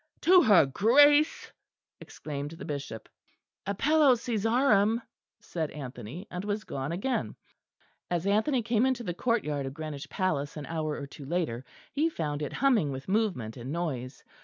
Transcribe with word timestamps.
"To 0.21 0.41
her 0.41 0.65
Grace!" 0.65 1.51
exclaimed 1.99 2.49
the 2.49 2.65
Bishop. 2.65 3.07
"Appello 3.67 4.13
Cæsarem," 4.15 4.99
said 5.41 5.69
Anthony, 5.69 6.25
and 6.31 6.43
was 6.43 6.63
gone 6.63 6.91
again. 6.91 7.35
As 8.09 8.25
Anthony 8.25 8.63
came 8.63 8.87
into 8.87 9.03
the 9.03 9.13
courtyard 9.13 9.67
of 9.67 9.75
Greenwich 9.75 10.09
Palace 10.09 10.57
an 10.57 10.65
hour 10.65 10.95
or 10.99 11.05
two 11.05 11.25
later 11.27 11.63
he 11.93 12.09
found 12.09 12.41
it 12.41 12.53
humming 12.53 12.91
with 12.91 13.07
movement 13.07 13.55
and 13.57 13.71
noise. 13.71 14.23